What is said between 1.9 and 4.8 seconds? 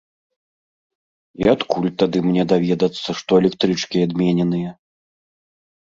тады мне даведацца, што электрычкі адмененыя?